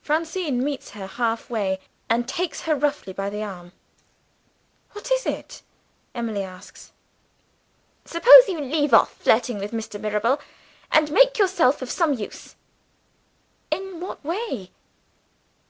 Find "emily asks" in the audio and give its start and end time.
6.14-6.92